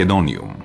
Македониум. 0.00 0.59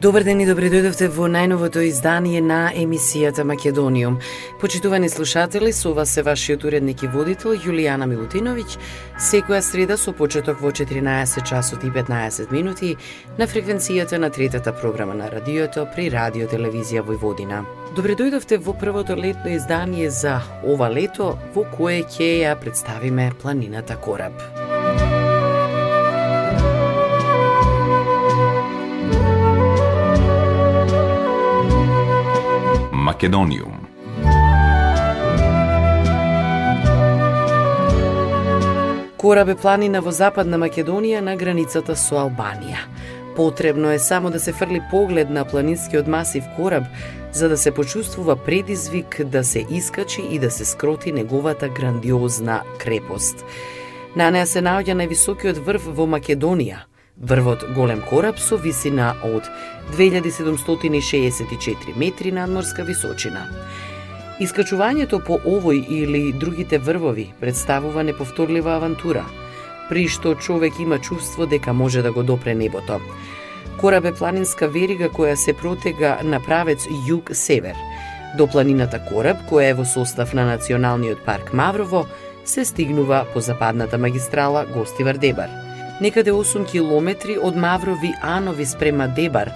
Добар 0.00 0.22
ден 0.22 0.38
и 0.38 0.44
добре 0.46 0.68
дојдовте 0.70 1.08
во 1.10 1.26
најновото 1.26 1.80
издание 1.82 2.38
на 2.38 2.68
емисијата 2.70 3.42
Македониум. 3.42 4.20
Почитувани 4.60 5.08
слушатели, 5.10 5.72
со 5.72 5.90
вас 5.92 6.16
е 6.16 6.22
вашиот 6.22 6.64
уредник 6.64 7.02
и 7.02 7.08
водител 7.10 7.56
Јулијана 7.58 8.06
Милутиновиќ, 8.06 8.76
секоја 9.18 9.58
среда 9.58 9.96
со 9.98 10.12
почеток 10.12 10.62
во 10.62 10.70
14 10.70 11.42
часот 11.42 11.82
и 11.82 11.90
15 11.90 12.52
минути 12.52 12.94
на 13.38 13.50
фреквенцијата 13.50 14.22
на 14.22 14.30
третата 14.30 14.72
програма 14.72 15.18
на 15.18 15.32
радиото 15.34 15.88
при 15.96 16.10
Радио 16.14 16.46
Телевизија 16.46 17.02
Војводина. 17.02 17.64
Добре 17.96 18.14
дојдовте 18.14 18.62
во 18.62 18.78
првото 18.78 19.18
летно 19.18 19.50
издание 19.50 20.10
за 20.10 20.38
ова 20.62 20.86
лето, 20.94 21.34
во 21.54 21.66
кое 21.74 22.04
ќе 22.06 22.46
ја 22.46 22.54
представиме 22.54 23.32
планината 23.42 23.96
Кораб. 23.96 24.67
Македониум. 33.18 33.86
Корабе 39.16 39.52
е 39.52 39.54
планина 39.54 39.98
во 40.00 40.12
Западна 40.14 40.54
Македонија 40.62 41.18
на 41.26 41.34
границата 41.34 41.96
со 41.98 42.14
Албанија. 42.22 42.84
Потребно 43.34 43.90
е 43.90 43.98
само 43.98 44.30
да 44.30 44.38
се 44.38 44.52
фрли 44.52 44.78
поглед 44.90 45.30
на 45.30 45.44
планинскиот 45.44 46.06
масив 46.06 46.44
Кораб 46.56 46.84
за 47.32 47.48
да 47.48 47.56
се 47.56 47.70
почувствува 47.70 48.36
предизвик 48.36 49.24
да 49.24 49.44
се 49.44 49.66
искачи 49.70 50.22
и 50.30 50.38
да 50.38 50.50
се 50.50 50.64
скроти 50.64 51.12
неговата 51.12 51.68
грандиозна 51.68 52.62
крепост. 52.78 53.44
На 54.16 54.30
неа 54.30 54.46
се 54.46 54.62
наоѓа 54.62 54.94
највисокиот 54.94 55.58
врв 55.58 55.90
во 55.90 56.06
Македонија, 56.06 56.86
Врвот 57.20 57.64
Голем 57.74 58.00
кораб 58.00 58.38
со 58.38 58.56
висина 58.56 59.16
од 59.24 59.50
2764 59.96 61.96
метри 61.96 62.32
надморска 62.32 62.84
височина. 62.86 63.48
Искачувањето 64.38 65.18
по 65.26 65.38
овој 65.42 65.82
или 65.90 66.32
другите 66.32 66.78
врвови 66.78 67.34
представува 67.40 68.02
неповторлива 68.06 68.76
авантура, 68.76 69.24
при 69.88 70.08
што 70.08 70.34
човек 70.34 70.72
има 70.78 70.98
чувство 70.98 71.46
дека 71.46 71.72
може 71.72 72.02
да 72.02 72.12
го 72.12 72.22
допре 72.22 72.54
небото. 72.54 73.00
Кораб 73.80 74.04
е 74.04 74.14
планинска 74.14 74.68
верига 74.68 75.08
која 75.10 75.34
се 75.34 75.52
протега 75.52 76.18
на 76.22 76.40
правец 76.40 76.86
југ-север. 76.86 77.74
До 78.38 78.46
планината 78.46 78.98
Кораб, 79.10 79.36
која 79.50 79.70
е 79.70 79.74
во 79.74 79.84
состав 79.84 80.34
на 80.34 80.46
Националниот 80.46 81.24
парк 81.26 81.52
Маврово, 81.52 82.06
се 82.44 82.64
стигнува 82.64 83.26
по 83.34 83.40
западната 83.40 83.98
магистрала 83.98 84.66
Гостивар-Дебар– 84.66 85.48
некаде 86.00 86.32
8 86.32 86.66
километри 86.66 87.38
од 87.42 87.56
Маврови 87.56 88.12
Анови 88.22 88.66
спрема 88.66 89.08
Дебар, 89.08 89.50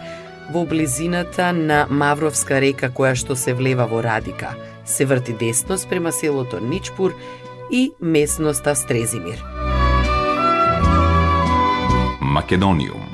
во 0.50 0.64
близината 0.66 1.52
на 1.52 1.86
Мавровска 1.90 2.60
река 2.60 2.90
која 2.90 3.14
што 3.14 3.36
се 3.36 3.54
влева 3.54 3.86
во 3.86 4.02
Радика. 4.02 4.54
Се 4.84 5.04
врти 5.04 5.32
десно 5.32 5.78
спрема 5.78 6.12
селото 6.12 6.60
Ничпур 6.60 7.14
и 7.70 7.92
местноста 8.00 8.74
Стрезимир. 8.74 9.44
Македониум 12.20 13.11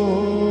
Oh. 0.00 0.47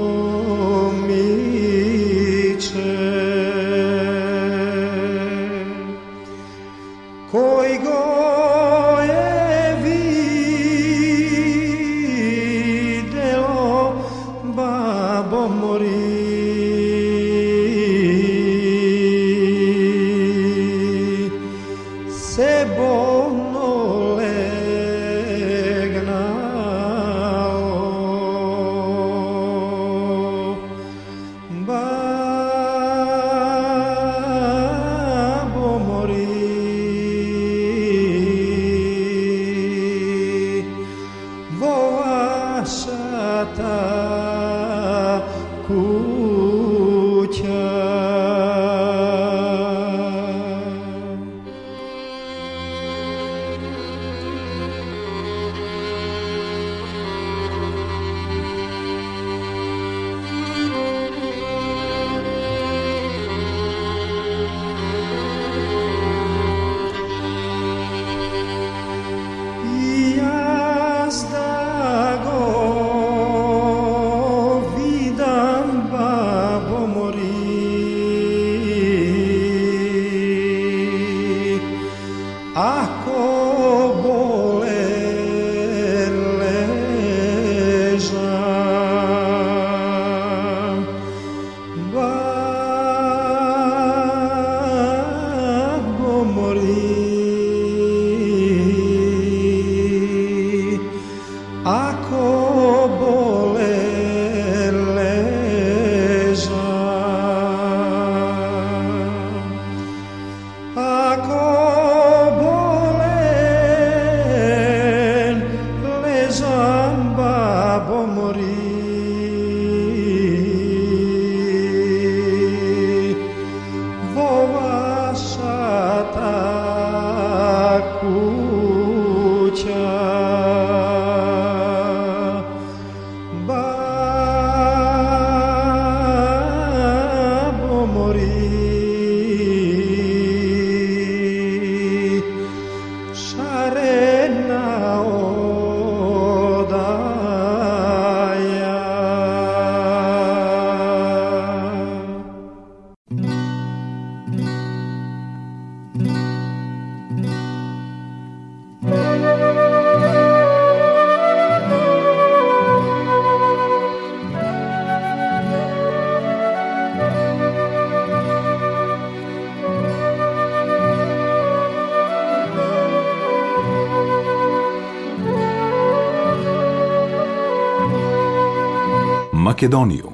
Македониум 179.58 180.14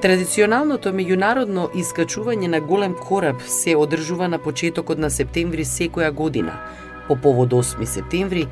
Традиционалното 0.00 0.94
меѓународно 0.96 1.68
искачување 1.76 2.48
на 2.48 2.60
голем 2.60 2.94
кораб 2.94 3.42
се 3.44 3.76
одржува 3.76 4.28
на 4.28 4.38
почетокот 4.38 4.98
на 4.98 5.10
септември 5.10 5.68
секоја 5.68 6.10
година, 6.10 6.56
по 7.08 7.20
повод 7.20 7.52
8 7.52 7.84
септември, 7.84 8.48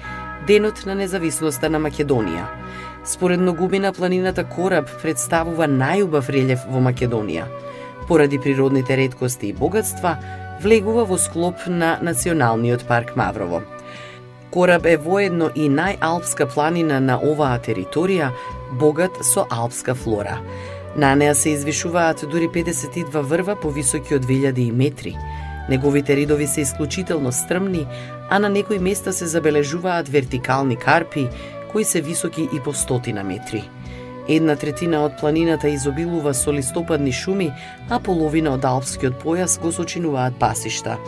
денот 0.47 0.85
на 0.85 0.95
независноста 0.95 1.71
на 1.73 1.81
Македонија. 1.81 2.58
Според 3.09 3.41
Ногубина, 3.41 3.93
планината 3.93 4.43
Кораб 4.45 4.91
представува 5.01 5.65
најубав 5.65 6.27
релјеф 6.29 6.67
во 6.69 6.83
Македонија. 6.85 7.47
Поради 8.05 8.37
природните 8.37 8.99
редкости 9.01 9.49
и 9.49 9.55
богатства, 9.57 10.19
влегува 10.61 11.07
во 11.09 11.17
склоп 11.17 11.65
на 11.73 11.95
Националниот 12.05 12.85
парк 12.85 13.17
Маврово. 13.17 13.63
Кораб 14.51 14.85
е 14.85 14.99
воедно 15.01 15.49
и 15.57 15.71
најалпска 15.73 16.51
планина 16.53 17.01
на 17.01 17.17
оваа 17.17 17.57
територија, 17.57 18.29
богат 18.77 19.17
со 19.25 19.47
алпска 19.49 19.97
флора. 19.97 20.37
На 20.97 21.15
неа 21.17 21.35
се 21.35 21.57
извишуваат 21.57 22.29
дури 22.29 22.53
52 22.53 23.25
врва 23.25 23.57
повисоки 23.57 24.21
од 24.21 24.29
2000 24.29 24.73
метри. 24.73 25.17
Неговите 25.69 26.17
ридови 26.17 26.47
се 26.47 26.61
исклучително 26.61 27.33
стрмни, 27.33 27.87
а 28.31 28.39
на 28.39 28.49
некои 28.49 28.79
места 28.79 29.13
се 29.13 29.27
забележуваат 29.27 30.09
вертикални 30.09 30.77
карпи, 30.77 31.29
кои 31.73 31.85
се 31.85 32.01
високи 32.01 32.49
и 32.53 32.61
по 32.61 32.73
стотина 32.73 33.25
метри. 33.25 33.69
Една 34.29 34.57
третина 34.57 35.05
од 35.05 35.17
планината 35.21 35.69
изобилува 35.69 36.35
со 36.35 36.53
листопадни 36.53 37.13
шуми, 37.13 37.53
а 37.89 38.01
половина 38.01 38.53
од 38.59 38.65
алпскиот 38.65 39.17
појас 39.25 39.57
го 39.61 39.73
сочинуваат 39.73 40.37
пасишта. 40.37 40.99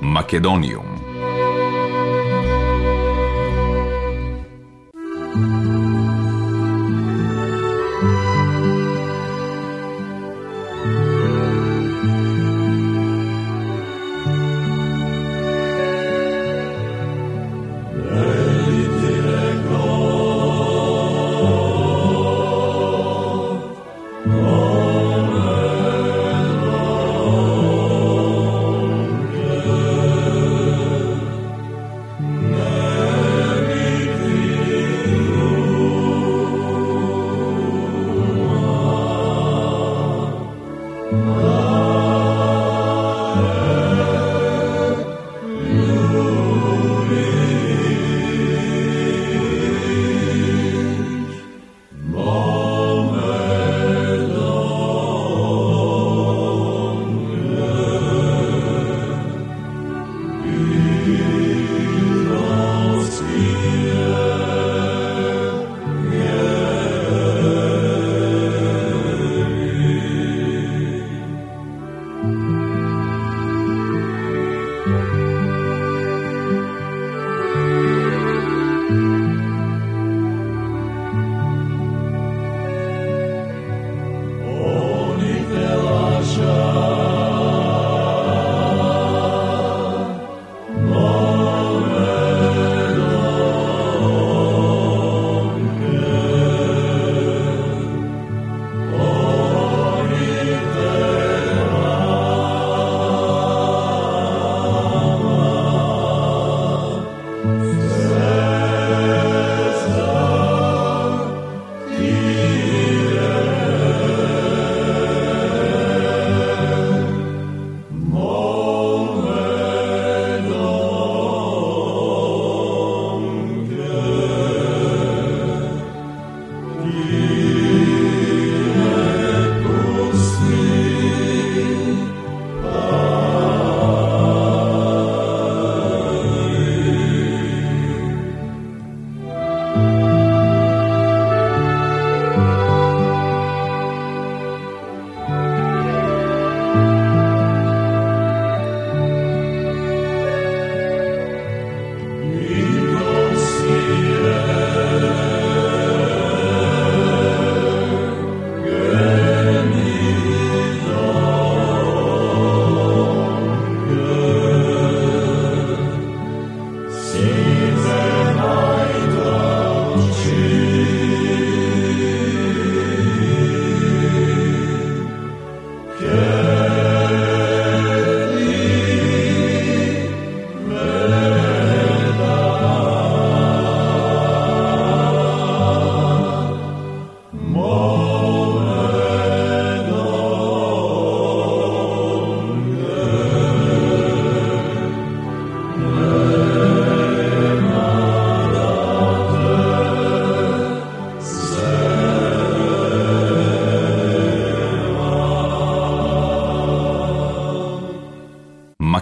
Македониум 0.00 0.99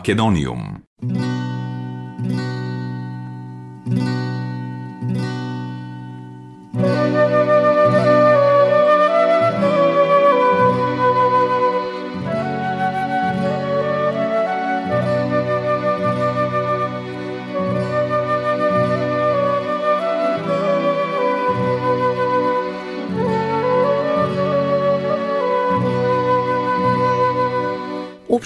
Македониум. 0.08 0.67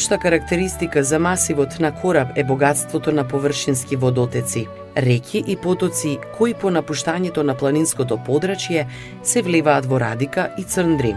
Општа 0.03 0.19
карактеристика 0.19 1.05
за 1.05 1.19
масивот 1.19 1.81
на 1.81 1.95
кораб 1.95 2.29
е 2.37 2.45
богатството 2.45 3.13
на 3.13 3.29
површински 3.29 3.97
водотеци, 3.97 4.67
реки 4.97 5.45
и 5.47 5.57
потоци 5.57 6.19
кои 6.39 6.55
по 6.55 6.71
напуштањето 6.75 7.47
на 7.47 7.55
планинското 7.55 8.19
подрачје 8.19 8.87
се 9.23 9.43
влеваат 9.43 9.87
во 9.87 10.01
Радика 10.01 10.49
и 10.59 10.65
Црндрим. 10.65 11.17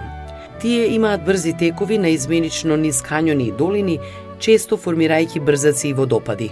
Тие 0.61 0.93
имаат 0.93 1.25
брзи 1.25 1.53
текови 1.57 1.97
на 1.97 2.09
изменично 2.09 2.77
низ 2.77 3.01
канјони 3.01 3.49
и 3.49 3.51
долини, 3.51 3.99
често 4.39 4.77
формирајќи 4.77 5.41
брзаци 5.41 5.89
и 5.89 5.93
водопади. 5.93 6.51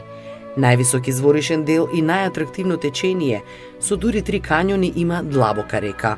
Највисок 0.57 1.07
изворишен 1.07 1.63
дел 1.63 1.87
и 1.93 2.01
најатрактивно 2.01 2.81
течение, 2.81 3.43
со 3.79 3.95
дури 3.95 4.21
три 4.21 4.41
канјони 4.41 4.91
има 4.95 5.21
длабока 5.23 5.81
река. 5.81 6.17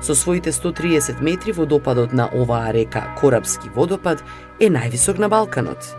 Со 0.00 0.14
своите 0.14 0.52
130 0.52 1.20
метри 1.20 1.52
водопадот 1.52 2.12
на 2.12 2.30
оваа 2.32 2.72
река, 2.72 3.14
Корабски 3.20 3.68
водопад, 3.74 4.24
е 4.60 4.68
највисок 4.68 5.18
на 5.18 5.28
Балканот. 5.28 5.96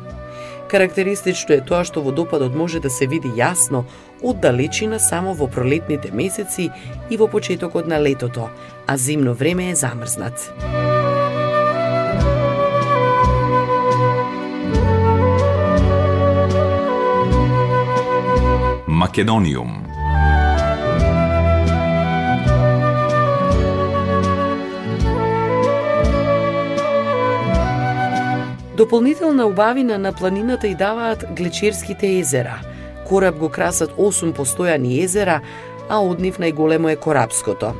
Карактеристично 0.71 1.55
е 1.57 1.63
тоа 1.67 1.83
што 1.83 2.03
водопадот 2.05 2.55
може 2.55 2.79
да 2.79 2.89
се 2.89 3.07
види 3.07 3.27
јасно 3.35 3.83
од 4.21 4.39
далечина 4.39 4.99
само 4.99 5.33
во 5.33 5.49
пролетните 5.51 6.13
месеци 6.13 6.69
и 7.09 7.17
во 7.17 7.27
почетокот 7.27 7.87
на 7.87 7.99
летото, 7.99 8.49
а 8.87 8.97
зимно 8.97 9.33
време 9.33 9.71
е 9.71 9.75
замрзнат. 9.75 10.53
Македониум 18.87 19.90
Дополнителна 28.77 29.45
убавина 29.45 29.97
на 29.97 30.13
планината 30.13 30.67
и 30.67 30.75
даваат 30.75 31.25
глечерските 31.35 32.19
езера. 32.19 32.59
Кораб 33.07 33.35
го 33.37 33.49
красат 33.49 33.91
8 33.97 34.33
постојани 34.33 35.03
езера, 35.03 35.41
а 35.89 35.99
од 35.99 36.21
нив 36.21 36.39
најголемо 36.39 36.91
е 36.91 36.95
Корабското. 36.95 37.73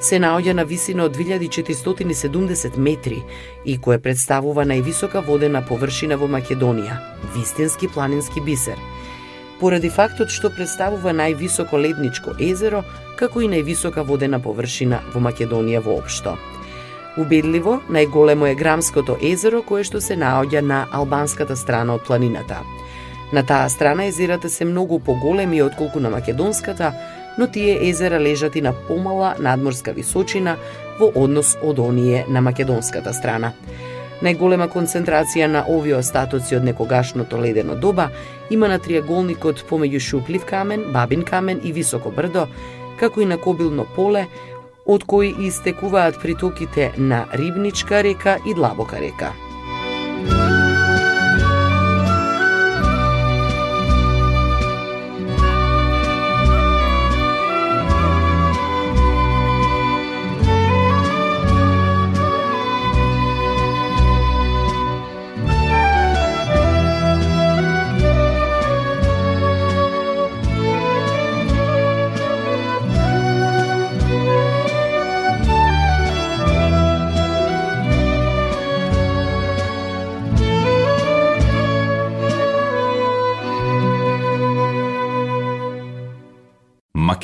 Се 0.00 0.20
наоѓа 0.20 0.52
на 0.52 0.64
висина 0.64 1.04
од 1.04 1.16
2470 1.16 2.76
метри 2.76 3.22
и 3.64 3.78
кое 3.80 3.98
представува 3.98 4.66
највисока 4.68 5.24
водена 5.24 5.64
површина 5.64 6.20
во 6.20 6.28
Македонија, 6.28 7.00
вистински 7.34 7.88
планински 7.88 8.40
бисер– 8.44 8.76
поради 9.64 9.88
фактот 9.88 10.28
што 10.28 10.50
представува 10.52 11.14
највисоко 11.16 11.78
ледничко 11.80 12.34
езеро, 12.36 12.82
како 13.16 13.40
и 13.40 13.48
највисока 13.48 14.04
водена 14.04 14.40
површина 14.42 15.00
во 15.14 15.22
Македонија 15.24 15.80
воопшто. 15.84 16.34
Убедливо, 17.16 17.78
најголемо 17.90 18.48
е 18.50 18.54
Грамското 18.58 19.14
езеро 19.22 19.60
кое 19.62 19.84
што 19.86 20.00
се 20.02 20.16
наоѓа 20.18 20.60
на 20.66 20.86
албанската 20.90 21.54
страна 21.56 21.94
од 21.94 22.02
планината. 22.06 22.58
На 23.32 23.42
таа 23.46 23.68
страна 23.70 24.08
езерата 24.10 24.50
се 24.50 24.64
многу 24.64 24.98
поголеми 24.98 25.62
отколку 25.62 26.00
на 26.00 26.10
македонската, 26.10 26.92
но 27.38 27.46
тие 27.46 27.88
езера 27.88 28.18
лежат 28.20 28.56
и 28.56 28.60
на 28.60 28.72
помала 28.72 29.34
надморска 29.38 29.92
височина 29.92 30.56
во 30.98 31.12
однос 31.14 31.56
од 31.62 31.78
оние 31.78 32.24
на 32.28 32.40
македонската 32.40 33.14
страна. 33.14 33.52
Најголема 34.22 34.66
концентрација 34.70 35.46
на 35.46 35.64
овие 35.68 35.94
остатоци 35.98 36.56
од 36.56 36.64
некогашното 36.66 37.38
ледено 37.38 37.74
доба 37.74 38.08
има 38.50 38.68
на 38.68 38.78
триаголникот 38.78 39.64
помеѓу 39.70 40.00
Шуплив 40.00 40.46
камен, 40.46 40.92
Бабин 40.92 41.22
камен 41.22 41.60
и 41.62 41.72
Високо 41.72 42.10
брдо, 42.10 42.46
како 42.98 43.20
и 43.20 43.26
на 43.26 43.38
Кобилно 43.38 43.86
поле, 43.96 44.26
од 44.84 45.04
кои 45.04 45.34
истекуваат 45.46 46.20
притоките 46.22 46.92
на 46.98 47.24
Рибничка 47.32 48.02
река 48.02 48.38
и 48.46 48.54
Длабока 48.54 49.00
река. 49.00 49.32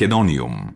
Македониум. 0.01 0.70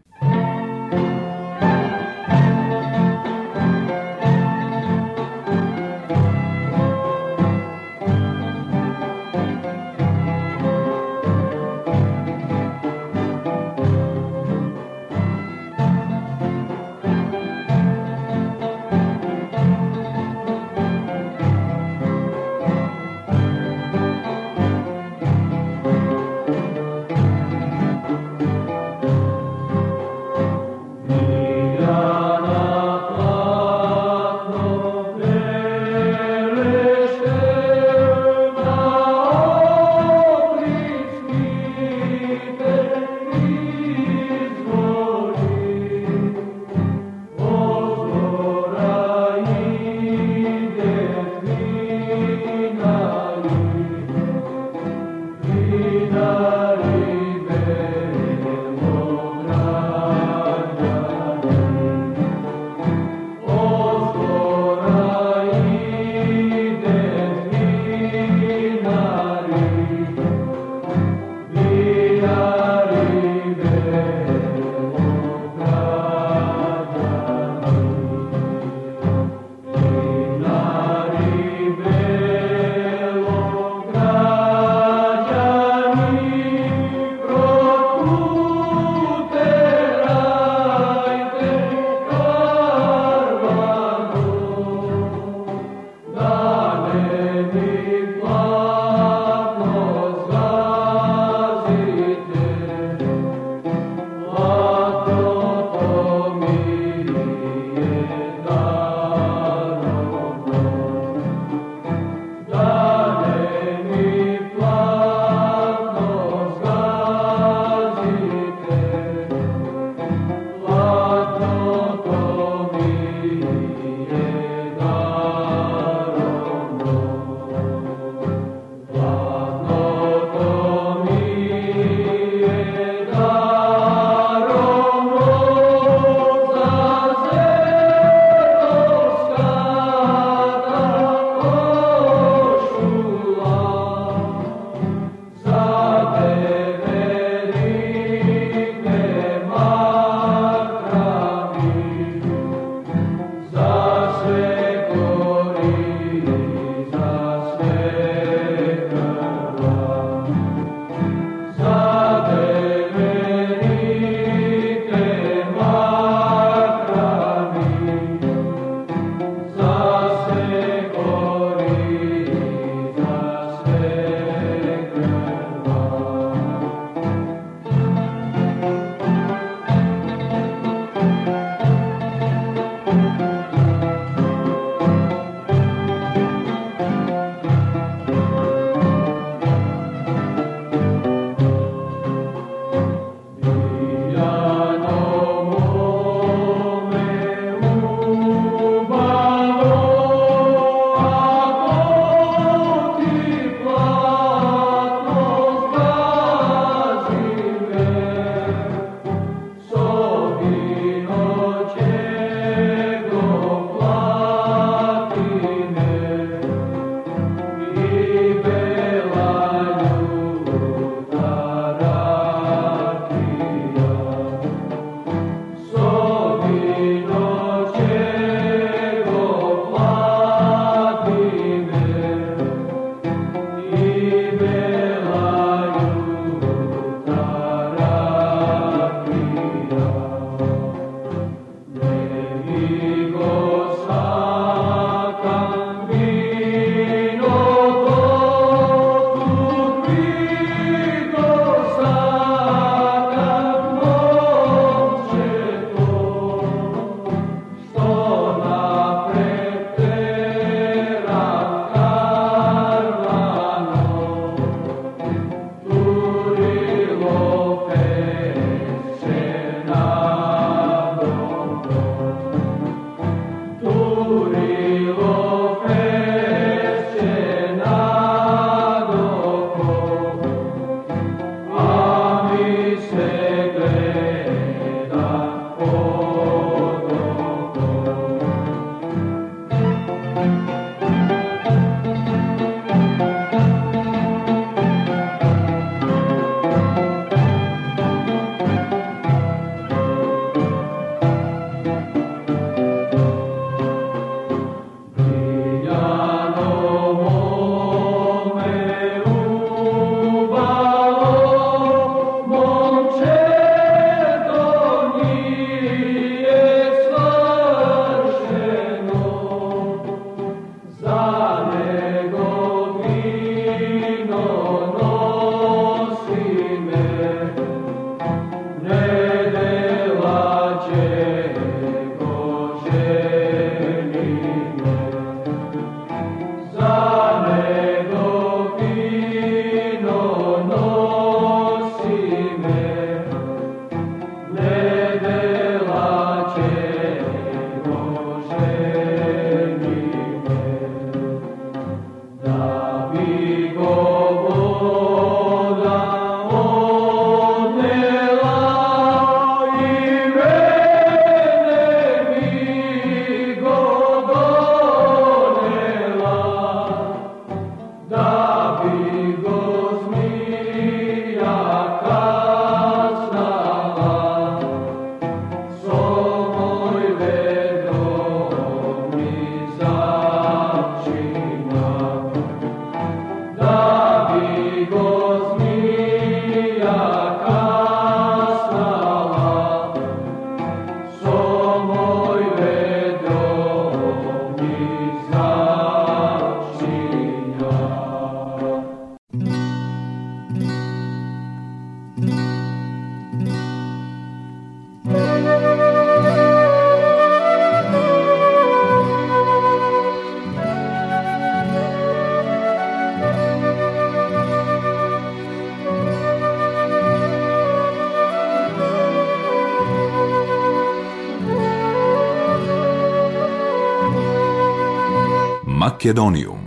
Македониум. 425.54 426.43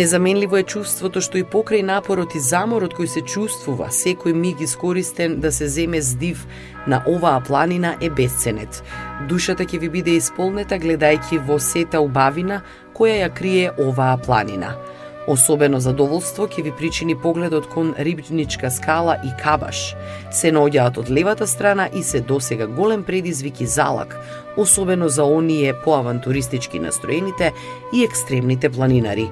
Незаменливо 0.00 0.56
е 0.56 0.64
чувството 0.64 1.20
што 1.20 1.36
и 1.36 1.42
покрај 1.44 1.82
напорот 1.84 2.32
и 2.32 2.40
заморот 2.40 2.94
кој 2.96 3.08
се 3.12 3.20
чувствува 3.20 3.90
секој 3.92 4.32
миг 4.32 4.62
искористен 4.64 5.34
да 5.44 5.50
се 5.52 5.68
земе 5.68 6.00
здив 6.00 6.46
на 6.88 7.02
оваа 7.04 7.42
планина 7.44 7.90
е 8.00 8.08
бесценет. 8.08 8.80
Душата 9.28 9.68
ќе 9.68 9.82
ви 9.84 9.92
биде 9.98 10.16
исполнета 10.16 10.80
гледајќи 10.80 11.42
во 11.44 11.60
сета 11.60 12.00
убавина 12.00 12.62
која 12.96 13.20
ја 13.20 13.28
крие 13.28 13.76
оваа 13.76 14.16
планина. 14.16 14.72
Особено 15.28 15.84
задоволство 15.84 16.48
ќе 16.48 16.64
ви 16.64 16.72
причини 16.72 17.12
погледот 17.12 17.68
кон 17.68 17.92
Рибничка 17.98 18.70
скала 18.72 19.20
и 19.20 19.36
Кабаш. 19.36 19.94
Се 20.32 20.48
наоѓаат 20.48 20.96
од 20.96 21.10
левата 21.10 21.46
страна 21.46 21.90
и 21.92 22.02
се 22.02 22.24
досега 22.24 22.66
голем 22.66 23.04
предизвик 23.04 23.60
и 23.60 23.66
залак, 23.66 24.16
особено 24.56 25.08
за 25.08 25.24
оние 25.24 25.74
поавантуристички 25.84 26.78
настроените 26.78 27.52
и 27.92 28.04
екстремните 28.04 28.70
планинари 28.70 29.28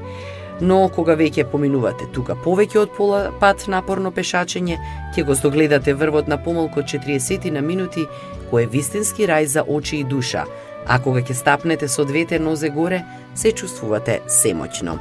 но 0.60 0.88
кога 0.88 1.14
веќе 1.16 1.46
поминувате 1.50 2.08
тука 2.12 2.34
повеќе 2.44 2.82
од 2.82 2.94
пола 2.96 3.20
пат 3.40 3.66
напорно 3.68 4.10
пешачење, 4.10 4.78
ќе 5.14 5.24
го 5.26 5.34
здогледате 5.34 5.94
врвот 5.94 6.28
на 6.28 6.38
помалку 6.42 6.82
40 6.82 7.50
на 7.54 7.62
минути, 7.62 8.06
кој 8.50 8.64
е 8.64 8.72
вистински 8.72 9.28
рај 9.28 9.44
за 9.44 9.62
очи 9.62 10.00
и 10.00 10.04
душа, 10.04 10.44
а 10.86 10.98
кога 10.98 11.20
ќе 11.20 11.34
стапнете 11.34 11.88
со 11.88 12.04
двете 12.04 12.38
нозе 12.38 12.70
горе, 12.70 13.04
се 13.34 13.52
чувствувате 13.52 14.20
семоќно. 14.26 14.98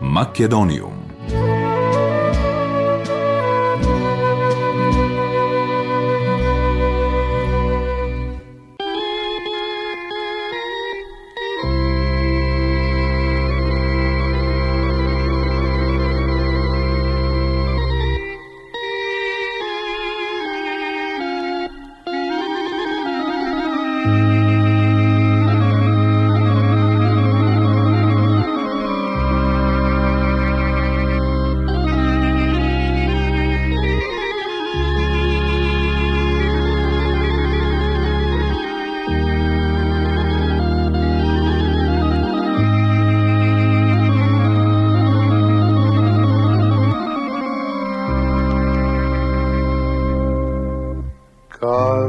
Македониум 0.00 0.99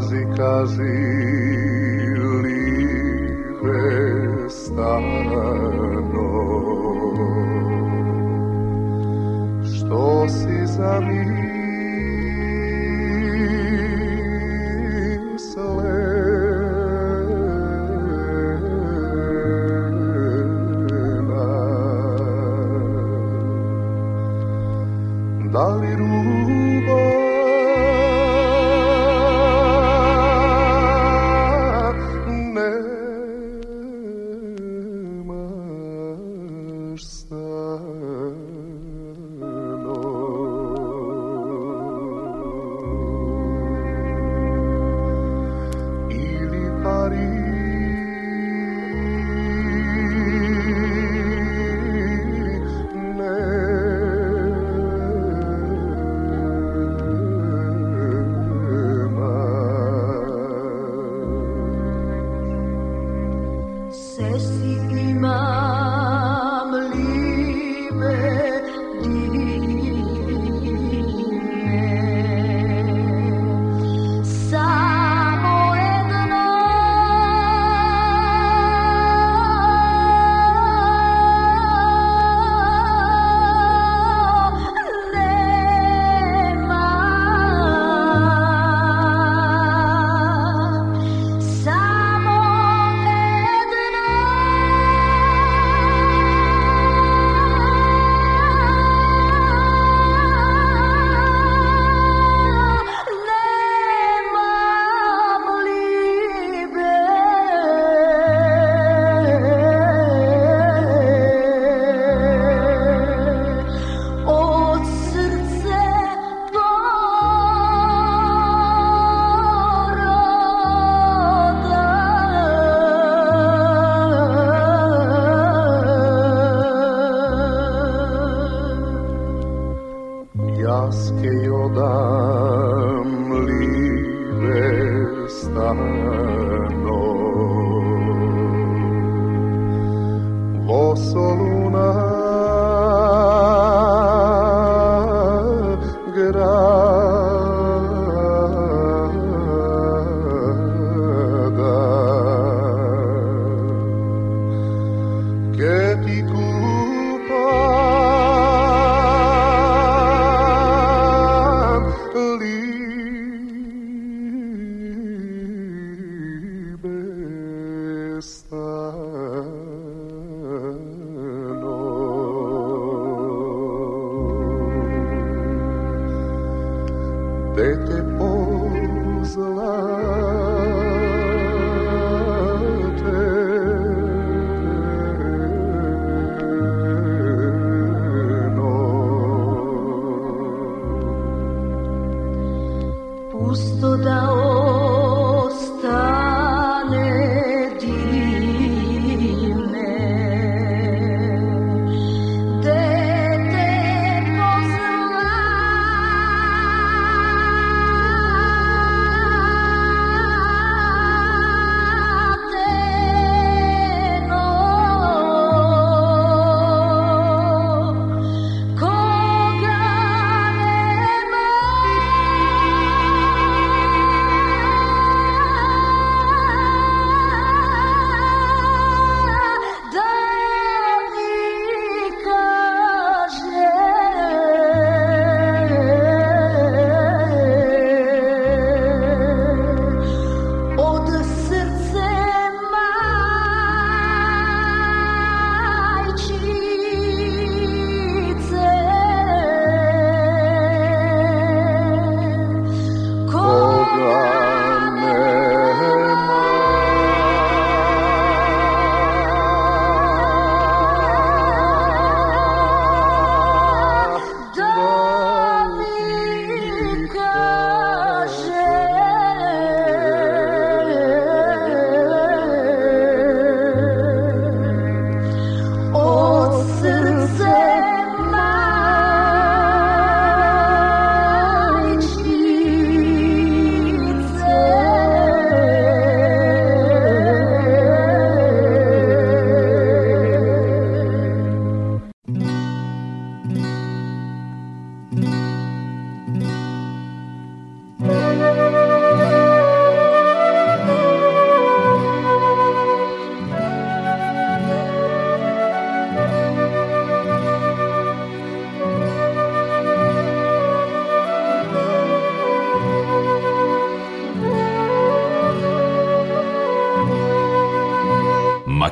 quasi 0.02 0.26
quasi 0.36 0.82
libere 2.42 3.70
stanno. 4.50 5.46
Što 9.64 10.28
si 10.28 10.66
za 10.66 11.00
mi 11.00 11.31